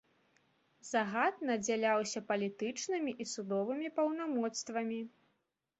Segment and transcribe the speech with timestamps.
[0.91, 5.01] Загад надзяляўся палітычнымі і судовымі паўнамоцтвамі.